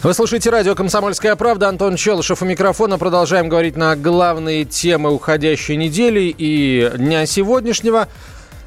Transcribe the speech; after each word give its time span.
Вы 0.00 0.14
слушаете 0.14 0.50
радио 0.50 0.76
«Комсомольская 0.76 1.34
правда». 1.34 1.68
Антон 1.68 1.96
Челышев 1.96 2.40
у 2.40 2.44
микрофона. 2.44 2.98
Продолжаем 2.98 3.48
говорить 3.48 3.76
на 3.76 3.96
главные 3.96 4.64
темы 4.64 5.12
уходящей 5.12 5.74
недели 5.74 6.32
и 6.38 6.88
дня 6.96 7.26
сегодняшнего. 7.26 8.06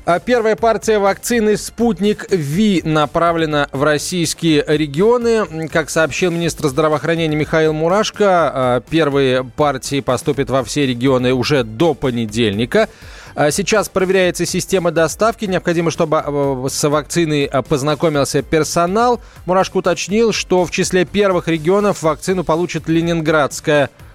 А 0.03 0.19
Первая 0.19 0.57
партия 0.57 0.99
вакцины 0.99 1.55
«Спутник 1.55 2.29
Ви» 2.31 2.81
направлена 2.83 3.69
в 3.71 3.81
российские 3.83 4.65
регионы. 4.67 5.69
Как 5.69 5.89
сообщил 5.89 6.31
министр 6.31 6.67
здравоохранения 6.67 7.37
Михаил 7.37 7.71
Мурашко, 7.71 8.51
а, 8.53 8.81
первые 8.81 9.45
партии 9.45 10.01
поступят 10.01 10.49
во 10.49 10.65
все 10.65 10.85
регионы 10.85 11.33
уже 11.33 11.63
до 11.63 11.93
понедельника. 11.93 12.89
А 13.35 13.51
Сейчас 13.51 13.89
проверяется 13.89 14.45
система 14.45 14.91
доставки. 14.91 15.45
Необходимо, 15.45 15.91
чтобы 15.91 16.23
э, 16.25 16.67
с 16.69 16.89
вакциной 16.89 17.45
э, 17.45 17.61
познакомился 17.61 18.41
персонал. 18.41 19.21
Мурашко 19.45 19.77
уточнил, 19.77 20.33
что 20.33 20.65
в 20.65 20.71
числе 20.71 21.05
первых 21.05 21.47
регионов 21.47 22.03
вакцину 22.03 22.43
получит 22.43 22.87
Ленинградская 22.87 23.83
область. 23.85 24.10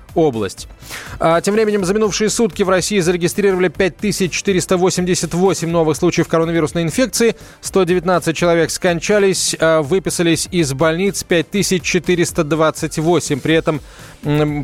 А, 1.20 1.40
Тем 1.40 1.54
временем 1.54 1.84
за 1.84 1.94
минувшие 1.94 2.28
сутки 2.30 2.62
в 2.62 2.68
России 2.68 2.98
зарегистрировали 3.00 3.68
5488 3.68 5.70
новых 5.70 5.96
случаев 5.96 6.28
коронавирусной 6.28 6.82
инфекции. 6.82 7.36
119 7.60 8.36
человек 8.36 8.70
скончались, 8.70 9.56
а, 9.60 9.82
выписались 9.82 10.48
из 10.50 10.72
больниц 10.72 11.22
5428. 11.22 13.40
При 13.40 13.54
этом 13.54 13.80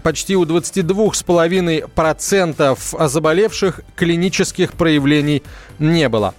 почти 0.02 0.34
у 0.36 0.44
22,5% 0.44 3.08
заболевших 3.08 3.80
клинических 3.94 4.72
проявлений 4.72 5.44
не 5.78 6.08
было. 6.08 6.34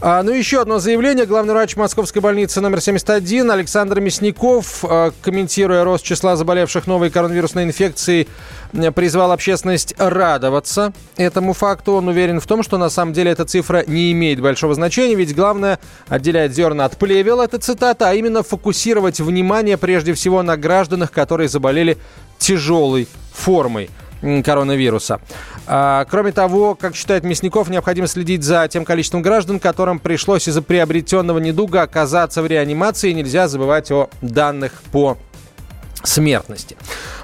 А, 0.00 0.22
ну, 0.22 0.32
еще 0.32 0.60
одно 0.60 0.78
заявление. 0.78 1.26
Главный 1.26 1.54
врач 1.54 1.76
Московской 1.76 2.22
больницы 2.22 2.60
номер 2.60 2.80
71 2.80 3.50
Александр 3.50 4.00
Мясников, 4.00 4.84
а, 4.84 5.12
комментируя 5.22 5.84
рост 5.84 6.04
числа 6.04 6.36
заболевших 6.36 6.86
новой 6.86 7.10
коронавирусной 7.10 7.64
инфекцией, 7.64 8.28
призвал 8.94 9.32
общественность 9.32 9.94
радоваться 9.98 10.92
этому 11.16 11.52
факту. 11.52 11.92
Он 11.92 12.08
уверен 12.08 12.40
в 12.40 12.46
том, 12.46 12.62
что 12.62 12.78
на 12.78 12.90
самом 12.90 13.12
деле 13.12 13.30
эта 13.30 13.44
цифра 13.44 13.84
не 13.86 14.12
имеет 14.12 14.40
большого 14.40 14.74
значения, 14.74 15.14
ведь 15.14 15.34
главное 15.34 15.78
отделять 16.06 16.52
зерна 16.52 16.84
от 16.84 16.96
плевел, 16.96 17.40
это 17.40 17.58
цитата, 17.58 18.08
а 18.08 18.14
именно 18.14 18.42
фокусировать 18.42 19.20
внимание 19.20 19.76
прежде 19.78 20.12
всего 20.14 20.42
на 20.42 20.56
гражданах, 20.56 21.10
которые 21.12 21.48
заболели 21.48 21.98
тяжелой 22.38 23.08
формой 23.32 23.90
коронавируса. 24.20 25.20
А, 25.66 26.04
кроме 26.10 26.32
того, 26.32 26.74
как 26.74 26.94
считает 26.94 27.24
Мясников, 27.24 27.68
необходимо 27.68 28.06
следить 28.06 28.42
за 28.42 28.68
тем 28.68 28.84
количеством 28.84 29.22
граждан, 29.22 29.60
которым 29.60 29.98
пришлось 29.98 30.48
из-за 30.48 30.62
приобретенного 30.62 31.38
недуга 31.38 31.82
оказаться 31.82 32.42
в 32.42 32.46
реанимации. 32.46 33.12
Нельзя 33.12 33.48
забывать 33.48 33.90
о 33.90 34.08
данных 34.22 34.72
по 34.92 35.18
смертности. 36.02 36.76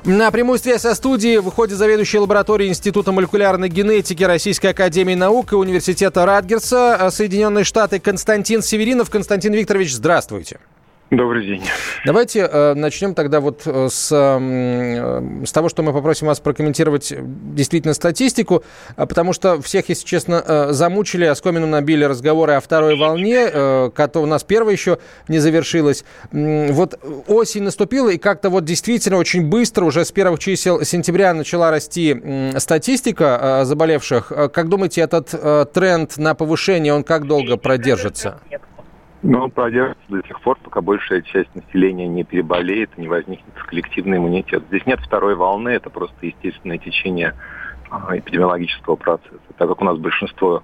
На 0.05 0.31
прямую 0.31 0.59
связь 0.59 0.83
со 0.83 0.95
студией 0.95 1.39
выходит 1.39 1.79
заведующий 1.79 2.19
лабораторией 2.19 2.71
Института 2.71 3.13
молекулярной 3.13 3.69
генетики 3.69 4.23
Российской 4.23 4.69
Академии 4.69 5.15
Наук 5.15 5.53
и 5.53 5.57
Университета 5.57 6.27
Радгерса 6.27 6.99
э, 7.01 7.11
Соединенные 7.11 7.65
Штаты 7.65 8.01
Константин 8.01 8.63
Северинов. 8.63 9.11
Константин 9.11 9.55
Викторович, 9.55 9.95
здравствуйте. 9.95 10.59
Добрый 11.17 11.47
день. 11.47 11.63
Давайте 12.05 12.41
э, 12.51 12.75
начнем 12.75 13.15
тогда 13.15 13.39
вот 13.41 13.63
э, 13.67 13.89
с, 13.89 14.09
э, 14.11 15.45
с 15.47 15.53
того, 15.53 15.69
что 15.69 15.83
мы 15.85 15.93
попросим 15.93 16.27
вас 16.27 16.41
прокомментировать 16.41 17.13
э, 17.13 17.19
действительно 17.23 17.95
статистику, 17.95 18.65
а 18.97 19.07
потому 19.07 19.33
что 19.33 19.63
всех, 19.63 19.89
если 19.89 20.05
честно, 20.05 20.43
э, 20.45 20.73
замучили, 20.73 21.25
оскомину 21.25 21.69
набили 21.69 22.03
разговоры 22.05 22.55
о 22.55 22.61
второй 22.61 22.97
волне, 22.97 23.49
э, 23.53 23.91
которая 23.95 24.27
у 24.27 24.31
нас 24.31 24.43
первая 24.43 24.75
еще 24.75 24.99
не 25.29 25.39
завершилась. 25.39 26.05
Вот 26.33 26.99
осень 27.29 27.63
наступила, 27.63 28.09
и 28.09 28.19
как-то 28.19 28.51
вот 28.51 28.65
действительно 28.65 29.19
очень 29.19 29.49
быстро, 29.49 29.85
уже 29.85 30.05
с 30.05 30.11
первых 30.11 30.41
чисел 30.41 30.83
сентября 30.85 31.33
начала 31.33 31.71
расти 31.71 32.11
м, 32.11 32.59
статистика 32.59 33.61
э, 33.63 33.65
заболевших. 33.67 34.33
Э, 34.33 34.49
Как 34.49 34.69
думаете, 34.69 35.03
этот 35.03 35.29
э, 35.33 35.67
тренд 35.73 36.17
на 36.17 36.35
повышение, 36.35 36.93
он 36.93 37.05
как 37.05 37.27
долго 37.29 37.57
продержится? 37.57 38.41
Но 39.25 39.49
продержится 39.49 40.05
до 40.11 40.21
тех 40.21 40.39
пор, 40.43 40.59
пока 40.63 40.83
большая 40.83 41.23
часть 41.23 41.49
населения 41.55 42.07
не 42.07 42.25
переболеет, 42.25 42.99
не 42.99 43.09
возникнет 43.09 43.55
коллективный 43.55 44.19
иммунитет. 44.19 44.65
Здесь 44.69 44.85
нет 44.85 45.01
второй 45.01 45.35
волны, 45.35 45.71
это 45.71 45.89
просто 45.89 46.15
естественное 46.27 46.77
течение 46.77 47.35
а, 47.89 48.19
эпидемиологического 48.19 48.97
процесса. 48.97 49.41
Так 49.57 49.67
как 49.67 49.81
у 49.81 49.85
нас 49.87 49.97
большинство 49.97 50.63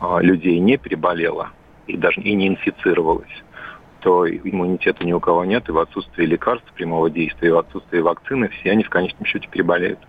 а, 0.00 0.18
людей 0.20 0.58
не 0.58 0.76
переболело 0.76 1.50
и 1.86 1.96
даже 1.96 2.20
и 2.20 2.34
не 2.34 2.48
инфицировалось, 2.48 3.44
то 4.00 4.28
иммунитета 4.28 5.04
ни 5.04 5.12
у 5.12 5.20
кого 5.20 5.44
нет, 5.44 5.68
и 5.68 5.72
в 5.72 5.78
отсутствии 5.78 6.26
лекарств 6.26 6.72
прямого 6.72 7.10
действия, 7.10 7.50
и 7.50 7.52
в 7.52 7.58
отсутствии 7.58 8.00
вакцины 8.00 8.48
все 8.48 8.72
они 8.72 8.82
в 8.82 8.90
конечном 8.90 9.24
счете 9.24 9.46
переболеют. 9.48 10.00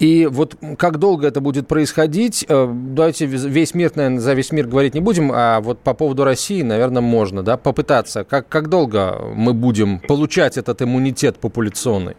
И 0.00 0.26
вот 0.26 0.56
как 0.76 0.98
долго 0.98 1.28
это 1.28 1.40
будет 1.40 1.68
происходить, 1.68 2.44
э, 2.48 2.68
давайте 2.68 3.26
весь 3.26 3.74
мир, 3.74 3.92
наверное, 3.94 4.18
за 4.18 4.34
весь 4.34 4.50
мир 4.50 4.66
говорить 4.66 4.94
не 4.94 5.00
будем, 5.00 5.30
а 5.32 5.60
вот 5.60 5.80
по 5.80 5.94
поводу 5.94 6.24
России, 6.24 6.62
наверное, 6.62 7.00
можно, 7.00 7.42
да, 7.44 7.56
попытаться. 7.56 8.24
Как, 8.24 8.48
как 8.48 8.68
долго 8.68 9.20
мы 9.34 9.54
будем 9.54 10.00
получать 10.00 10.58
этот 10.58 10.82
иммунитет 10.82 11.38
популяционный? 11.38 12.16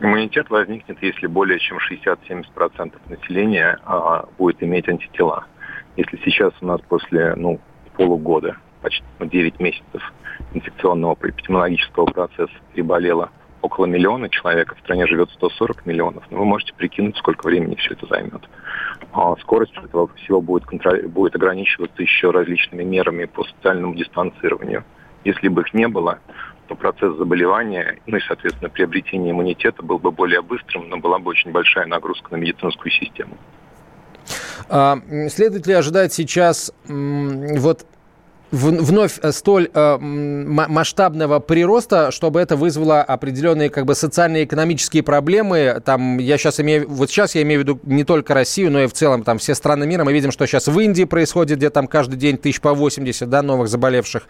Иммунитет 0.00 0.48
возникнет, 0.48 0.96
если 1.02 1.26
более 1.26 1.58
чем 1.58 1.76
60-70% 1.76 2.94
населения 3.10 3.78
а, 3.84 4.26
будет 4.38 4.62
иметь 4.62 4.88
антитела. 4.88 5.44
Если 5.96 6.18
сейчас 6.24 6.54
у 6.62 6.66
нас 6.66 6.80
после 6.88 7.34
ну, 7.36 7.60
полугода, 7.96 8.56
почти 8.80 9.04
ну, 9.18 9.26
9 9.26 9.60
месяцев 9.60 10.02
инфекционного 10.54 11.16
эпидемиологического 11.22 12.06
процесса 12.06 12.54
переболело 12.72 13.30
около 13.62 13.86
миллиона 13.86 14.28
человек, 14.28 14.72
а 14.72 14.74
в 14.74 14.80
стране 14.80 15.06
живет 15.06 15.30
140 15.30 15.86
миллионов, 15.86 16.24
ну, 16.30 16.38
вы 16.38 16.44
можете 16.44 16.72
прикинуть, 16.74 17.16
сколько 17.16 17.46
времени 17.46 17.74
все 17.76 17.94
это 17.94 18.06
займет. 18.06 18.48
А 19.12 19.36
скорость 19.36 19.76
этого 19.76 20.08
всего 20.16 20.40
будет, 20.40 20.64
контроли- 20.64 21.06
будет 21.06 21.34
ограничиваться 21.34 22.02
еще 22.02 22.30
различными 22.30 22.82
мерами 22.84 23.24
по 23.24 23.44
социальному 23.44 23.94
дистанцированию. 23.94 24.84
Если 25.24 25.48
бы 25.48 25.62
их 25.62 25.74
не 25.74 25.88
было, 25.88 26.18
то 26.68 26.74
процесс 26.74 27.16
заболевания, 27.16 27.98
ну 28.06 28.16
и, 28.16 28.20
соответственно, 28.20 28.70
приобретение 28.70 29.32
иммунитета 29.32 29.82
был 29.82 29.98
бы 29.98 30.10
более 30.12 30.40
быстрым, 30.40 30.88
но 30.88 30.98
была 30.98 31.18
бы 31.18 31.30
очень 31.30 31.50
большая 31.50 31.86
нагрузка 31.86 32.28
на 32.32 32.36
медицинскую 32.36 32.92
систему. 32.92 33.36
А, 34.68 34.98
следует 35.28 35.66
ли 35.66 35.74
ожидать 35.74 36.12
сейчас 36.12 36.72
вот 36.86 37.84
вновь 38.50 39.18
э, 39.22 39.32
столь 39.32 39.70
э, 39.72 39.98
масштабного 39.98 41.40
прироста, 41.40 42.10
чтобы 42.10 42.40
это 42.40 42.56
вызвало 42.56 43.02
определенные 43.02 43.70
как 43.70 43.86
бы 43.86 43.94
социальные 43.94 44.44
экономические 44.44 45.02
проблемы. 45.02 45.80
Там 45.84 46.18
я 46.18 46.38
сейчас 46.38 46.60
имею, 46.60 46.88
вот 46.88 47.10
сейчас 47.10 47.34
я 47.34 47.42
имею 47.42 47.60
в 47.60 47.62
виду 47.64 47.80
не 47.84 48.04
только 48.04 48.34
Россию, 48.34 48.72
но 48.72 48.82
и 48.82 48.86
в 48.86 48.92
целом 48.92 49.22
там 49.22 49.38
все 49.38 49.54
страны 49.54 49.86
мира. 49.86 50.04
Мы 50.04 50.12
видим, 50.12 50.32
что 50.32 50.46
сейчас 50.46 50.66
в 50.66 50.78
Индии 50.78 51.04
происходит, 51.04 51.58
где 51.58 51.70
там 51.70 51.86
каждый 51.86 52.16
день 52.16 52.36
тысяч 52.36 52.60
по 52.60 52.74
80 52.74 53.28
да, 53.28 53.42
новых 53.42 53.68
заболевших, 53.68 54.24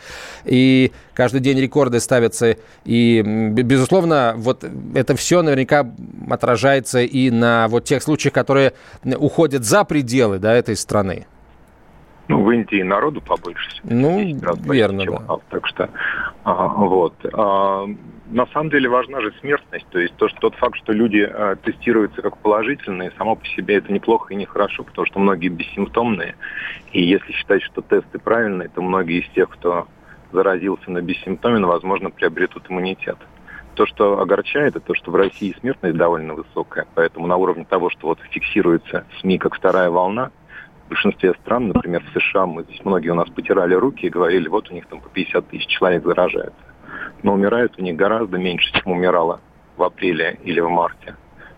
и 0.45 0.93
каждый 1.15 1.41
день 1.41 1.59
рекорды 1.59 2.01
ставятся. 2.01 2.57
И, 2.85 3.23
безусловно, 3.23 4.35
вот 4.37 4.65
это 4.95 5.17
все 5.17 5.43
наверняка 5.43 5.91
отражается 6.29 7.01
и 7.01 7.31
на 7.31 7.69
вот 7.69 7.85
тех 7.85 8.03
случаях, 8.03 8.35
которые 8.35 8.73
уходят 9.05 9.65
за 9.65 9.85
пределы 9.85 10.39
да, 10.39 10.55
этой 10.55 10.77
страны. 10.77 11.27
Ну, 12.31 12.45
в 12.45 12.51
Индии 12.53 12.83
народу 12.83 13.21
побольше. 13.21 13.69
Ну, 13.83 14.21
10 14.23 14.43
раз 14.43 14.59
больше, 14.59 14.73
верно, 14.73 15.05
чем 15.05 15.15
да. 15.27 15.37
Так 15.51 15.67
что, 15.67 15.91
а, 16.45 16.69
вот. 16.69 17.15
А, 17.33 17.87
на 18.31 18.47
самом 18.47 18.71
деле 18.71 18.89
важна 18.89 19.21
же 19.21 19.33
смертность. 19.41 19.87
То 19.91 19.99
есть 19.99 20.15
то, 20.15 20.29
что, 20.29 20.39
тот 20.41 20.55
факт, 20.55 20.77
что 20.77 20.93
люди 20.93 21.29
а, 21.29 21.57
тестируются 21.57 22.23
как 22.23 22.39
положительные, 22.39 23.13
само 23.19 23.35
по 23.35 23.45
себе 23.47 23.77
это 23.77 23.93
неплохо 23.93 24.33
и 24.33 24.37
нехорошо, 24.37 24.85
потому 24.85 25.07
что 25.07 25.19
многие 25.19 25.49
бессимптомные. 25.49 26.37
И 26.93 27.03
если 27.03 27.33
считать, 27.33 27.63
что 27.63 27.83
тесты 27.83 28.19
правильные, 28.19 28.69
то 28.69 28.81
многие 28.81 29.23
из 29.23 29.29
тех, 29.31 29.49
кто 29.49 29.89
заразился 30.31 30.91
на 30.91 31.03
бессимптомен, 31.03 31.67
возможно, 31.67 32.11
приобретут 32.11 32.71
иммунитет. 32.71 33.17
То, 33.75 33.87
что 33.87 34.21
огорчает, 34.21 34.77
это 34.77 34.87
то, 34.87 34.95
что 34.95 35.11
в 35.11 35.17
России 35.17 35.57
смертность 35.59 35.97
довольно 35.97 36.35
высокая, 36.35 36.87
поэтому 36.95 37.27
на 37.27 37.37
уровне 37.37 37.65
того, 37.65 37.91
что 37.91 38.09
вот 38.09 38.21
фиксируется 38.31 39.05
СМИ 39.21 39.39
как 39.39 39.57
вторая 39.57 39.91
волна, 39.91 40.31
большинстве 40.91 41.35
стран, 41.43 41.69
например, 41.69 42.03
в 42.03 42.21
США, 42.21 42.47
мы 42.47 42.65
здесь 42.65 42.85
многие 42.85 43.11
у 43.11 43.15
нас 43.15 43.31
потирали 43.31 43.75
руки 43.75 44.07
и 44.07 44.11
говорили, 44.11 44.49
вот 44.49 44.71
у 44.71 44.75
них 44.75 44.87
там 44.87 45.01
по 45.01 45.09
50 45.09 45.49
тысяч 45.49 45.67
человек 45.69 46.05
заражается. 46.05 46.61
Но 47.23 47.33
умирает 47.33 47.79
у 47.79 47.83
них 47.83 47.97
гораздо 47.97 48.37
меньше, 48.37 48.71
чем 48.73 48.93
умирало 48.93 49.41
в 49.77 49.83
апреле 49.83 50.39
или 50.45 50.61
в 50.61 50.69
марте. 50.69 51.15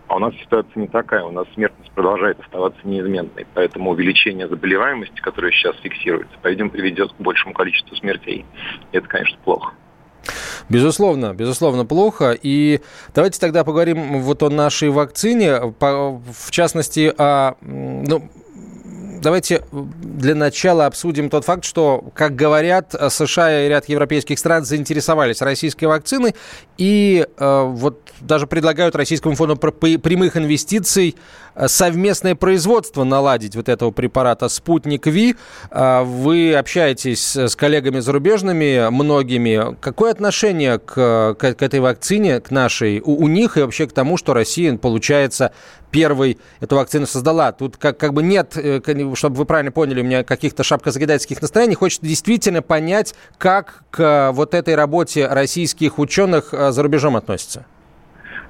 А 0.07 0.17
у 0.17 0.19
нас 0.19 0.33
ситуация 0.35 0.79
не 0.79 0.87
такая, 0.87 1.23
у 1.23 1.31
нас 1.31 1.47
смертность 1.55 1.91
продолжает 1.91 2.39
оставаться 2.39 2.79
неизменной. 2.83 3.47
Поэтому 3.53 3.91
увеличение 3.91 4.47
заболеваемости, 4.47 5.19
которое 5.21 5.51
сейчас 5.51 5.75
фиксируется, 5.77 6.35
пойдем 6.41 6.69
приведет 6.69 7.11
к 7.11 7.15
большему 7.19 7.53
количеству 7.53 7.95
смертей. 7.95 8.45
И 8.91 8.97
это, 8.97 9.07
конечно, 9.07 9.37
плохо. 9.43 9.73
Безусловно, 10.69 11.33
безусловно, 11.33 11.85
плохо. 11.85 12.37
И 12.39 12.81
давайте 13.15 13.39
тогда 13.39 13.63
поговорим 13.63 14.21
вот 14.21 14.43
о 14.43 14.49
нашей 14.49 14.89
вакцине, 14.89 15.59
в 15.59 16.51
частности, 16.51 17.13
о, 17.17 17.55
ну, 17.61 18.29
давайте 19.23 19.63
для 19.71 20.35
начала 20.35 20.85
обсудим 20.85 21.29
тот 21.29 21.45
факт, 21.45 21.63
что, 21.63 22.11
как 22.13 22.35
говорят, 22.35 22.93
США 23.09 23.65
и 23.65 23.69
ряд 23.69 23.89
европейских 23.89 24.37
стран 24.37 24.65
заинтересовались 24.65 25.41
российской 25.41 25.85
вакциной 25.85 26.35
и 26.77 27.25
э, 27.37 27.63
вот 27.65 28.11
даже 28.21 28.47
предлагают 28.47 28.95
Российскому 28.95 29.35
фонду 29.35 29.55
прямых 29.55 30.37
инвестиций 30.37 31.15
э, 31.55 31.67
совместное 31.67 32.35
производство 32.35 33.03
наладить 33.03 33.55
вот 33.55 33.69
этого 33.69 33.91
препарата 33.91 34.49
«Спутник 34.49 35.07
Ви». 35.07 35.35
Э, 35.71 36.03
вы 36.03 36.53
общаетесь 36.53 37.35
с 37.35 37.55
коллегами 37.55 37.99
зарубежными, 37.99 38.89
многими. 38.89 39.75
Какое 39.79 40.11
отношение 40.11 40.79
к, 40.79 41.35
к 41.39 41.43
этой 41.43 41.79
вакцине, 41.79 42.39
к 42.41 42.51
нашей, 42.51 42.99
у, 42.99 43.23
у 43.23 43.27
них 43.27 43.57
и 43.57 43.61
вообще 43.61 43.87
к 43.87 43.93
тому, 43.93 44.17
что 44.17 44.33
Россия, 44.33 44.77
получается, 44.77 45.53
первой 45.93 46.39
эту 46.59 46.75
вакцину 46.75 47.05
создала. 47.05 47.53
Тут 47.53 47.77
как, 47.77 47.97
как 47.97 48.13
бы 48.13 48.23
нет, 48.23 48.57
э, 48.57 48.81
чтобы 49.15 49.35
вы 49.37 49.45
правильно 49.45 49.71
поняли, 49.71 50.01
у 50.01 50.03
меня 50.03 50.23
каких-то 50.23 50.63
шапкозагидательских 50.63 51.41
настроений. 51.41 51.75
Хочется 51.75 52.05
действительно 52.05 52.61
понять, 52.61 53.15
как 53.37 53.83
к 53.91 54.31
вот 54.33 54.53
этой 54.53 54.75
работе 54.75 55.27
российских 55.27 55.99
ученых 55.99 56.53
э, 56.53 56.71
за 56.71 56.83
рубежом 56.83 57.15
относятся. 57.15 57.65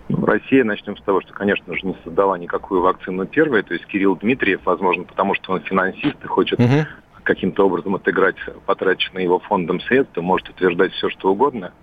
Ну, 0.10 0.25
Россия, 0.25 0.63
начнем 0.63 0.98
с 0.98 1.01
того, 1.01 1.22
что, 1.22 1.34
конечно 1.34 1.74
же, 1.75 1.81
не 1.84 1.95
создала 2.04 2.38
никакую 2.38 2.81
вакцину 2.81 3.25
первой. 3.25 3.63
То 3.63 3.74
есть 3.74 3.86
Кирилл 3.88 4.16
Дмитриев, 4.16 4.62
возможно, 4.66 5.04
потому 5.04 5.36
что 5.36 5.54
он 5.54 5.62
финансист 5.62 6.18
и 6.24 6.28
хочет 6.28 6.60
угу. 6.60 6.86
каким-то 7.24 7.66
образом 7.66 7.96
отыграть 7.96 8.36
потраченные 8.66 9.25
его 9.25 9.39
фондом 9.39 9.81
средства, 9.81 10.22
может 10.22 10.50
утверждать 10.50 10.94
все, 10.94 11.10
что 11.10 11.31
угодно 11.31 11.74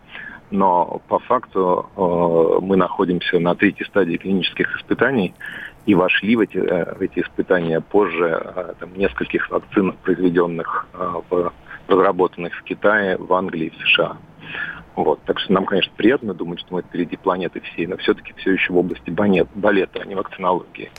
но 0.50 1.00
по 1.08 1.18
факту 1.18 1.86
э, 1.96 2.64
мы 2.64 2.76
находимся 2.76 3.38
на 3.38 3.54
третьей 3.54 3.86
стадии 3.86 4.16
клинических 4.16 4.76
испытаний 4.76 5.34
и 5.86 5.94
вошли 5.94 6.36
в 6.36 6.40
эти, 6.40 6.58
э, 6.58 6.94
в 6.94 7.00
эти 7.00 7.20
испытания 7.20 7.80
позже 7.80 8.42
э, 8.42 8.74
там, 8.78 8.90
нескольких 8.96 9.50
вакцин, 9.50 9.92
произведенных, 10.02 10.86
в, 11.30 11.52
разработанных 11.88 12.54
в 12.54 12.62
Китае, 12.64 13.16
в 13.16 13.32
Англии, 13.32 13.72
в 13.76 13.88
США. 13.88 14.16
Вот. 14.96 15.20
Так 15.24 15.38
что 15.38 15.52
нам, 15.52 15.66
конечно, 15.66 15.92
приятно 15.96 16.34
думать, 16.34 16.60
что 16.60 16.74
мы 16.74 16.82
впереди 16.82 17.16
планеты 17.16 17.60
всей, 17.60 17.86
но 17.86 17.96
все-таки 17.96 18.34
все 18.36 18.52
еще 18.52 18.72
в 18.72 18.78
области 18.78 19.10
балета, 19.10 20.00
а 20.00 20.04
не 20.04 20.14
вакцинологии. 20.14 20.90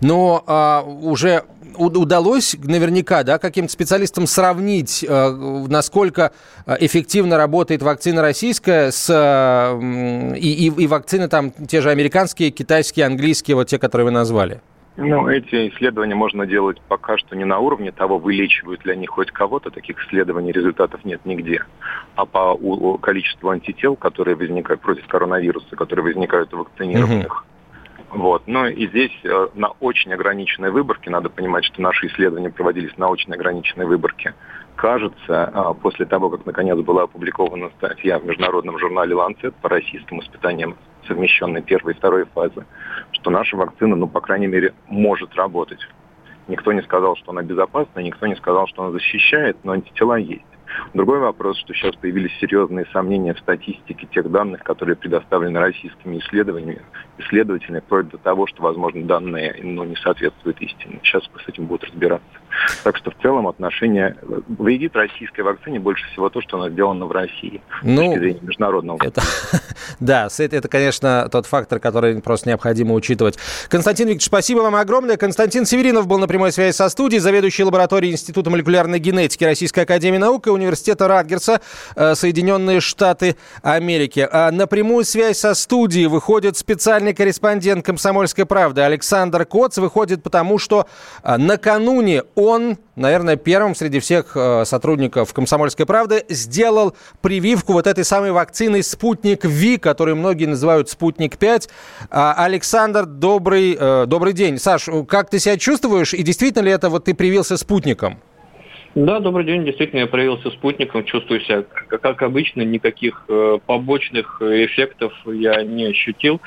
Но 0.00 0.42
а, 0.46 0.82
уже 0.82 1.44
удалось 1.78 2.56
наверняка 2.62 3.22
да, 3.22 3.38
каким-то 3.38 3.72
специалистам 3.72 4.26
сравнить, 4.26 5.04
а, 5.08 5.30
насколько 5.68 6.32
эффективно 6.66 7.36
работает 7.36 7.82
вакцина 7.82 8.22
российская 8.22 8.90
с, 8.90 9.08
а, 9.10 9.78
и, 10.34 10.66
и, 10.68 10.82
и 10.82 10.86
вакцины 10.86 11.28
там 11.28 11.52
те 11.52 11.80
же 11.80 11.90
американские, 11.90 12.50
китайские, 12.50 13.06
английские, 13.06 13.56
вот 13.56 13.68
те, 13.68 13.78
которые 13.78 14.06
вы 14.06 14.10
назвали? 14.10 14.60
Ну, 14.96 15.28
эти 15.28 15.68
исследования 15.68 16.14
можно 16.14 16.46
делать 16.46 16.80
пока 16.88 17.18
что 17.18 17.36
не 17.36 17.44
на 17.44 17.58
уровне 17.58 17.92
того, 17.92 18.18
вылечивают 18.18 18.84
ли 18.86 18.92
они 18.92 19.06
хоть 19.06 19.30
кого-то. 19.30 19.70
Таких 19.70 20.02
исследований 20.06 20.52
результатов 20.52 21.04
нет 21.04 21.20
нигде. 21.26 21.62
А 22.14 22.24
по 22.24 22.56
количеству 22.98 23.50
антител, 23.50 23.94
которые 23.94 24.36
возникают 24.36 24.80
против 24.80 25.06
коронавируса, 25.06 25.76
которые 25.76 26.04
возникают 26.04 26.54
у 26.54 26.58
вакцинированных, 26.58 27.44
вот. 28.16 28.44
Но 28.46 28.66
и 28.66 28.88
здесь 28.88 29.12
э, 29.24 29.48
на 29.54 29.68
очень 29.80 30.12
ограниченной 30.14 30.70
выборке, 30.70 31.10
надо 31.10 31.28
понимать, 31.28 31.66
что 31.66 31.82
наши 31.82 32.06
исследования 32.06 32.50
проводились 32.50 32.96
на 32.96 33.08
очень 33.08 33.30
ограниченной 33.32 33.84
выборке. 33.84 34.32
Кажется, 34.74 35.52
э, 35.54 35.74
после 35.82 36.06
того, 36.06 36.30
как 36.30 36.46
наконец 36.46 36.78
была 36.78 37.02
опубликована 37.02 37.70
статья 37.76 38.18
в 38.18 38.24
международном 38.24 38.78
журнале 38.78 39.14
Lancet 39.14 39.52
по 39.60 39.68
российским 39.68 40.20
испытаниям 40.20 40.76
совмещенной 41.06 41.60
первой 41.60 41.92
и 41.92 41.96
второй 41.96 42.24
фазы, 42.24 42.64
что 43.12 43.30
наша 43.30 43.54
вакцина, 43.54 43.96
ну, 43.96 44.08
по 44.08 44.22
крайней 44.22 44.46
мере, 44.46 44.72
может 44.86 45.34
работать. 45.34 45.86
Никто 46.48 46.72
не 46.72 46.80
сказал, 46.80 47.16
что 47.16 47.32
она 47.32 47.42
безопасна, 47.42 48.00
никто 48.00 48.26
не 48.26 48.36
сказал, 48.36 48.66
что 48.66 48.84
она 48.84 48.92
защищает, 48.92 49.58
но 49.62 49.72
антитела 49.72 50.16
есть. 50.16 50.42
Другой 50.94 51.18
вопрос, 51.18 51.58
что 51.58 51.74
сейчас 51.74 51.94
появились 51.96 52.32
серьезные 52.40 52.86
сомнения 52.92 53.34
в 53.34 53.38
статистике 53.38 54.06
тех 54.06 54.30
данных, 54.30 54.62
которые 54.62 54.96
предоставлены 54.96 55.58
российскими 55.58 56.18
исследованиями, 56.18 56.82
исследователями, 57.18 57.80
вплоть 57.80 58.08
до 58.08 58.18
того, 58.18 58.46
что, 58.46 58.62
возможно, 58.62 59.02
данные 59.04 59.56
ну, 59.62 59.84
не 59.84 59.96
соответствуют 59.96 60.60
истине. 60.60 61.00
Сейчас 61.02 61.24
с 61.24 61.48
этим 61.48 61.66
будут 61.66 61.84
разбираться. 61.84 62.26
Так 62.84 62.96
что 62.96 63.10
в 63.10 63.14
целом 63.22 63.46
отношение 63.48 64.16
вредит 64.48 64.94
российской 64.96 65.42
вакцине 65.42 65.80
больше 65.80 66.06
всего 66.12 66.28
то, 66.28 66.40
что 66.40 66.58
она 66.58 66.70
сделана 66.70 67.06
в 67.06 67.12
России 67.12 67.60
ну, 67.82 68.02
с 68.02 68.04
точки 68.06 68.18
зрения 68.18 68.40
международного. 68.42 68.98
Это, 69.04 69.22
да, 70.00 70.28
это, 70.38 70.68
конечно, 70.68 71.28
тот 71.30 71.46
фактор, 71.46 71.78
который 71.80 72.20
просто 72.20 72.48
необходимо 72.48 72.94
учитывать. 72.94 73.38
Константин 73.68 74.08
Викторович, 74.08 74.24
спасибо 74.24 74.60
вам 74.60 74.76
огромное. 74.76 75.16
Константин 75.16 75.66
Северинов 75.66 76.06
был 76.06 76.18
на 76.18 76.28
прямой 76.28 76.52
связи 76.52 76.74
со 76.74 76.88
студией, 76.88 77.20
заведующий 77.20 77.64
лабораторией 77.64 78.12
Института 78.12 78.50
молекулярной 78.50 78.98
генетики 78.98 79.44
Российской 79.44 79.80
Академии 79.80 80.18
Наук 80.18 80.46
и 80.46 80.50
Университета 80.50 81.08
Радгерса, 81.08 81.60
э, 81.94 82.14
Соединенные 82.14 82.80
Штаты 82.80 83.36
Америки. 83.62 84.26
А 84.30 84.50
на 84.50 84.66
прямую 84.66 85.04
связь 85.04 85.38
со 85.38 85.54
студией 85.54 86.06
выходит 86.06 86.56
специальный 86.56 87.14
корреспондент 87.14 87.84
«Комсомольской 87.84 88.46
правды» 88.46 88.82
Александр 88.82 89.44
Коц. 89.44 89.78
Выходит 89.78 90.22
потому, 90.22 90.58
что 90.58 90.86
э, 91.22 91.36
накануне 91.36 92.22
он, 92.46 92.78
наверное, 92.94 93.36
первым 93.36 93.74
среди 93.74 94.00
всех 94.00 94.36
э, 94.36 94.64
сотрудников 94.64 95.32
«Комсомольской 95.32 95.86
правды» 95.86 96.24
сделал 96.28 96.94
прививку 97.20 97.72
вот 97.72 97.86
этой 97.86 98.04
самой 98.04 98.32
вакцины 98.32 98.82
«Спутник 98.82 99.44
Ви», 99.44 99.78
которую 99.78 100.16
многие 100.16 100.46
называют 100.46 100.88
«Спутник-5». 100.88 101.68
А, 102.10 102.34
Александр, 102.44 103.06
добрый, 103.06 103.76
добрый 104.06 104.32
день. 104.32 104.58
Саш, 104.58 104.88
как 105.08 105.30
ты 105.30 105.38
себя 105.38 105.56
чувствуешь? 105.56 106.14
И 106.14 106.22
действительно 106.22 106.64
ли 106.64 106.72
это 106.72 106.88
вот 106.88 107.04
ты 107.04 107.14
привился 107.14 107.56
спутником? 107.56 108.18
Да, 108.96 109.20
добрый 109.20 109.44
день. 109.44 109.66
Действительно, 109.66 110.00
я 110.00 110.06
проявился 110.06 110.50
спутником, 110.50 111.04
чувствую 111.04 111.42
себя 111.42 111.64
как 111.88 112.22
обычно, 112.22 112.62
никаких 112.62 113.26
э, 113.28 113.58
побочных 113.66 114.40
эффектов 114.40 115.12
я 115.26 115.62
не 115.62 115.84
ощутил. 115.84 116.40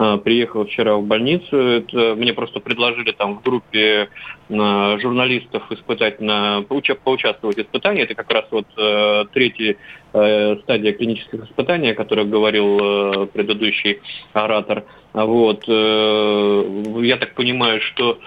Э, 0.00 0.16
приехал 0.16 0.64
вчера 0.64 0.96
в 0.96 1.04
больницу. 1.04 1.56
Это 1.56 2.14
мне 2.16 2.32
просто 2.32 2.60
предложили 2.60 3.12
там 3.12 3.38
в 3.38 3.42
группе 3.42 4.08
э, 4.48 4.98
журналистов 4.98 5.70
испытать 5.70 6.20
на 6.20 6.62
поучаствовать 6.62 7.58
в 7.58 7.60
испытании. 7.60 8.04
Это 8.04 8.14
как 8.14 8.30
раз 8.30 8.46
вот 8.50 8.66
э, 8.78 9.24
третья 9.32 9.76
стадия 10.10 10.92
клинических 10.92 11.44
испытаний, 11.44 11.90
о 11.90 11.94
которой 11.94 12.26
говорил 12.26 13.28
предыдущий 13.28 14.00
оратор. 14.32 14.82
Вот. 15.12 15.68
Я 15.68 17.16
так 17.16 17.34
понимаю, 17.34 17.80
что 17.80 18.18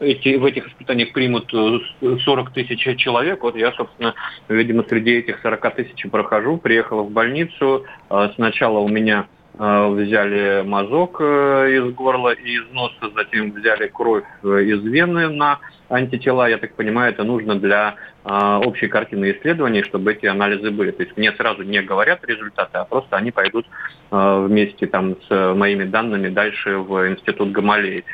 эти, 0.00 0.36
в 0.36 0.44
этих 0.44 0.68
испытаниях 0.68 1.14
примут 1.14 1.50
40 1.50 2.52
тысяч 2.52 2.98
человек. 2.98 3.42
Вот 3.44 3.56
я, 3.56 3.72
собственно, 3.72 4.12
видимо, 4.50 4.84
среди 4.86 5.12
этих 5.12 5.40
40 5.40 5.74
тысяч 5.74 6.06
прохожу. 6.10 6.58
Приехал 6.58 7.04
в 7.04 7.10
больницу. 7.10 7.86
Сначала 8.34 8.80
у 8.80 8.88
меня 8.88 9.26
Э, 9.41 9.41
взяли 9.54 10.62
мазок 10.62 11.18
э, 11.20 11.76
из 11.76 11.94
горла 11.94 12.32
и 12.32 12.56
из 12.56 12.70
носа, 12.72 13.10
затем 13.14 13.52
взяли 13.52 13.88
кровь 13.88 14.24
э, 14.42 14.62
из 14.62 14.82
вены 14.82 15.28
на 15.28 15.58
антитела. 15.90 16.48
Я 16.48 16.56
так 16.56 16.74
понимаю, 16.74 17.12
это 17.12 17.22
нужно 17.24 17.56
для 17.56 17.96
общей 18.24 18.86
картины 18.86 19.32
исследований, 19.32 19.82
чтобы 19.82 20.12
эти 20.12 20.26
анализы 20.26 20.70
были. 20.70 20.92
То 20.92 21.02
есть 21.02 21.16
мне 21.16 21.32
сразу 21.32 21.64
не 21.64 21.82
говорят 21.82 22.24
результаты, 22.24 22.78
а 22.78 22.84
просто 22.84 23.16
они 23.16 23.32
пойдут 23.32 23.66
вместе 24.12 24.86
там 24.86 25.16
с 25.28 25.54
моими 25.54 25.82
данными 25.82 26.28
дальше 26.28 26.78
в 26.78 27.08
институт 27.08 27.50
Гамалеи. 27.50 28.04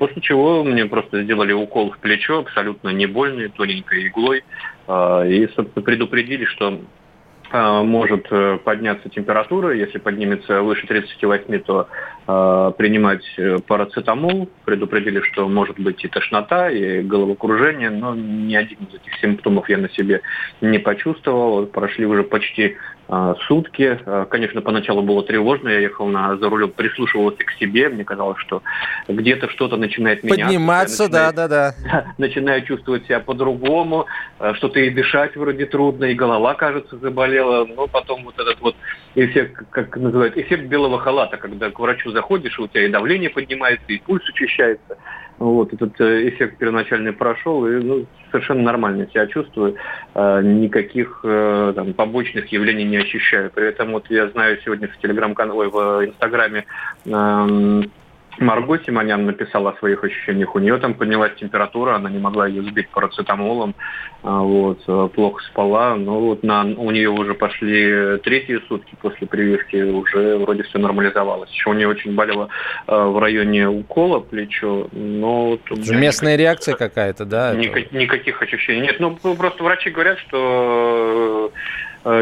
После 0.00 0.20
чего 0.20 0.64
мне 0.64 0.86
просто 0.86 1.22
сделали 1.22 1.52
укол 1.52 1.92
в 1.92 1.98
плечо, 1.98 2.40
абсолютно 2.40 2.88
не 2.88 3.06
больный, 3.06 3.50
тоненькой 3.50 4.08
иглой, 4.08 4.38
и, 4.88 5.48
собственно, 5.54 5.84
предупредили, 5.84 6.44
что 6.44 6.80
Э, 6.80 7.01
может 7.52 8.26
э, 8.30 8.58
подняться 8.64 9.08
температура. 9.08 9.74
Если 9.74 9.98
поднимется 9.98 10.62
выше 10.62 10.86
38, 10.86 11.60
то 11.60 11.88
э, 12.26 12.72
принимать 12.78 13.24
парацетамол. 13.66 14.48
Предупредили, 14.64 15.20
что 15.20 15.48
может 15.48 15.78
быть 15.78 16.04
и 16.04 16.08
тошнота, 16.08 16.70
и 16.70 17.02
головокружение, 17.02 17.90
но 17.90 18.14
ни 18.14 18.54
один 18.54 18.78
из 18.90 18.94
этих 18.94 19.14
симптомов 19.20 19.68
я 19.68 19.78
на 19.78 19.90
себе 19.90 20.22
не 20.60 20.78
почувствовал. 20.78 21.66
Прошли 21.66 22.06
уже 22.06 22.22
почти 22.22 22.76
а, 23.01 23.01
сутки. 23.46 24.00
А, 24.06 24.24
конечно, 24.24 24.62
поначалу 24.62 25.02
было 25.02 25.22
тревожно, 25.22 25.68
я 25.68 25.80
ехал 25.80 26.06
на, 26.06 26.36
за 26.36 26.48
рулем, 26.48 26.70
прислушивался 26.70 27.44
к 27.44 27.52
себе, 27.52 27.88
мне 27.88 28.04
казалось, 28.04 28.38
что 28.38 28.62
где-то 29.06 29.48
что-то 29.50 29.76
начинает 29.76 30.22
меняться. 30.22 30.44
Подниматься, 30.44 31.08
да, 31.10 31.32
да, 31.32 31.48
да. 31.48 31.74
Начинаю 32.18 32.62
чувствовать 32.64 33.04
себя 33.04 33.20
по-другому, 33.20 34.06
а, 34.38 34.54
что-то 34.54 34.80
и 34.80 34.90
дышать 34.90 35.36
вроде 35.36 35.66
трудно, 35.66 36.06
и 36.06 36.14
голова, 36.14 36.54
кажется, 36.54 36.96
заболела, 36.98 37.66
но 37.66 37.86
потом 37.86 38.24
вот 38.24 38.38
этот 38.38 38.60
вот 38.60 38.76
эффект, 39.14 39.62
как 39.70 39.96
называют, 39.96 40.36
эффект 40.36 40.64
белого 40.68 40.98
халата, 40.98 41.36
когда 41.36 41.70
к 41.70 41.78
врачу 41.78 42.12
заходишь, 42.12 42.58
у 42.58 42.66
тебя 42.66 42.86
и 42.86 42.88
давление 42.88 43.30
поднимается, 43.30 43.84
и 43.88 43.98
пульс 43.98 44.26
учащается. 44.28 44.96
Вот 45.42 45.72
этот 45.72 46.00
э, 46.00 46.28
эффект 46.28 46.58
первоначальный 46.58 47.12
прошел, 47.12 47.66
и 47.66 47.72
ну, 47.82 48.06
совершенно 48.30 48.62
нормально 48.62 49.08
себя 49.08 49.26
чувствую. 49.26 49.74
Э, 50.14 50.40
никаких 50.40 51.20
э, 51.24 51.72
там, 51.74 51.94
побочных 51.94 52.46
явлений 52.52 52.84
не 52.84 52.98
ощущаю. 52.98 53.50
При 53.50 53.66
этом 53.66 53.90
вот 53.90 54.08
я 54.08 54.28
знаю 54.28 54.58
сегодня 54.64 54.86
в 54.86 54.96
телеграм-канале, 54.98 55.68
в 55.68 56.06
Инстаграме 56.06 56.64
эм, 57.06 57.90
Марго 58.38 58.78
Симонян 58.78 59.26
написала 59.26 59.70
о 59.70 59.78
своих 59.78 60.02
ощущениях. 60.04 60.54
У 60.54 60.58
нее 60.58 60.78
там 60.78 60.94
поднялась 60.94 61.34
температура, 61.34 61.96
она 61.96 62.10
не 62.10 62.18
могла 62.18 62.46
ее 62.46 62.62
сбить 62.62 62.88
парацетамолом, 62.88 63.74
а, 64.22 64.40
вот, 64.40 64.80
э, 64.86 65.08
плохо 65.14 65.42
спала. 65.44 65.96
Но 65.96 66.20
вот 66.20 66.42
на, 66.42 66.62
у 66.62 66.90
нее 66.90 67.10
уже 67.10 67.34
пошли 67.34 68.18
третьи 68.18 68.60
сутки 68.68 68.96
после 69.00 69.26
прививки, 69.26 69.76
уже 69.76 70.38
вроде 70.38 70.62
все 70.64 70.78
нормализовалось. 70.78 71.50
Еще 71.50 71.70
у 71.70 71.74
нее 71.74 71.88
очень 71.88 72.14
болело 72.14 72.48
э, 72.86 72.94
в 72.94 73.18
районе 73.18 73.68
укола 73.68 74.20
плечо, 74.20 74.88
но... 74.92 75.50
Вот 75.50 75.60
Местная 75.88 76.36
реакция 76.36 76.74
какая-то, 76.74 77.24
да? 77.24 77.54
Никак, 77.54 77.92
никаких 77.92 78.40
ощущений 78.42 78.82
нет. 78.82 78.96
Ну, 78.98 79.16
просто 79.16 79.62
врачи 79.62 79.90
говорят, 79.90 80.18
что 80.18 80.42
Э, 80.42 81.48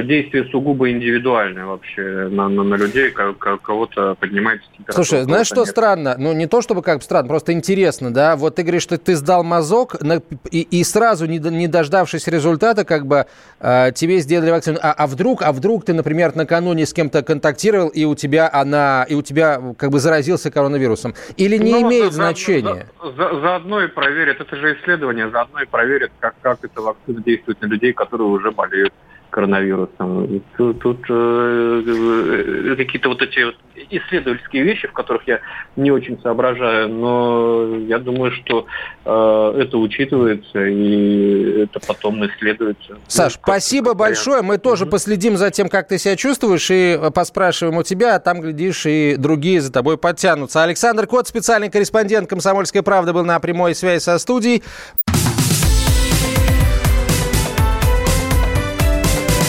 действие 0.03 0.45
сугубо 0.51 0.91
индивидуальное 0.91 1.67
вообще 1.67 2.29
на, 2.31 2.49
на, 2.49 2.63
на 2.63 2.75
людей, 2.75 3.11
кого-то 3.11 4.15
поднимается 4.15 4.67
температура. 4.77 5.05
Слушай, 5.05 5.23
знаешь, 5.25 5.47
что 5.47 5.61
нет. 5.61 5.69
странно? 5.69 6.15
Ну, 6.19 6.33
не 6.33 6.47
то 6.47 6.63
чтобы 6.63 6.83
как 6.83 7.03
странно, 7.03 7.29
просто 7.29 7.53
интересно, 7.53 8.13
да? 8.13 8.37
Вот 8.37 8.57
ты 8.57 8.63
говоришь, 8.63 8.83
что 8.83 8.99
ты 8.99 9.15
сдал 9.15 9.45
мазок, 9.45 10.01
на, 10.01 10.23
и, 10.51 10.61
и 10.63 10.85
сразу, 10.85 11.27
не, 11.27 11.39
не 11.39 11.69
дождавшись 11.69 12.27
результата, 12.29 12.85
как 12.85 13.07
бы 13.07 13.27
э, 13.61 13.93
тебе 13.95 14.19
сделали 14.19 14.51
вакцину. 14.51 14.79
А, 14.83 14.93
а 14.93 15.07
вдруг, 15.07 15.43
а 15.43 15.53
вдруг 15.53 15.85
ты, 15.85 15.95
например, 15.95 16.35
накануне 16.35 16.87
с 16.87 16.93
кем-то 16.93 17.23
контактировал, 17.23 17.89
и 17.89 18.05
у 18.05 18.15
тебя 18.15 18.51
она, 18.53 19.07
и 19.09 19.15
у 19.15 19.23
тебя 19.23 19.61
как 19.77 19.91
бы 19.91 19.99
заразился 19.99 20.51
коронавирусом? 20.51 21.15
Или 21.37 21.57
не 21.57 21.73
ну, 21.73 21.89
имеет 21.89 22.13
за, 22.13 22.23
значения? 22.23 22.87
За, 23.03 23.13
за, 23.13 23.41
заодно 23.41 23.83
и 23.83 23.89
проверят, 23.89 24.41
это 24.41 24.57
же 24.57 24.75
исследование, 24.75 25.31
заодно 25.31 25.63
и 25.63 25.67
проверят, 25.67 26.11
как, 26.21 26.35
как 26.41 26.59
эта 26.63 26.81
вакцина 26.81 27.23
действует 27.23 27.61
на 27.61 27.67
людей, 27.67 27.93
которые 27.93 28.29
уже 28.29 28.51
болеют 28.51 28.93
коронавирусом. 29.31 30.43
Тут, 30.57 30.81
тут 30.81 30.99
э, 31.09 31.83
э, 31.87 32.77
какие-то 32.77 33.09
вот 33.09 33.23
эти 33.23 33.47
исследовательские 33.91 34.63
вещи, 34.63 34.89
в 34.89 34.93
которых 34.93 35.23
я 35.27 35.41
не 35.77 35.91
очень 35.91 36.21
соображаю, 36.21 36.89
но 36.89 37.77
я 37.89 37.99
думаю, 37.99 38.33
что 38.33 38.67
э, 39.05 39.63
это 39.63 39.79
учитывается 39.79 40.67
и 40.67 41.63
это 41.63 41.81
потом 41.87 42.25
исследуется. 42.27 42.99
Саш, 43.07 43.37
ну, 43.37 43.41
спасибо 43.43 43.95
большое. 43.95 44.43
Мы 44.43 44.59
тоже 44.59 44.85
mm-hmm. 44.85 44.91
последим 44.91 45.37
за 45.37 45.51
тем, 45.51 45.69
как 45.69 45.89
ты 45.89 45.99
себя 45.99 46.17
чувствуешь, 46.17 46.69
и 46.71 46.99
поспрашиваем 47.15 47.79
у 47.79 47.83
тебя, 47.83 48.17
а 48.17 48.19
там, 48.19 48.41
глядишь, 48.41 48.85
и 48.87 49.17
другие 49.17 49.61
за 49.61 49.73
тобой 49.73 49.97
подтянутся. 49.97 50.63
Александр 50.63 51.07
Кот, 51.07 51.27
специальный 51.27 51.71
корреспондент 51.71 52.29
«Комсомольской 52.29 52.83
правды», 52.83 53.13
был 53.13 53.25
на 53.25 53.39
прямой 53.41 53.75
связи 53.75 54.03
со 54.03 54.19
студией. 54.19 54.63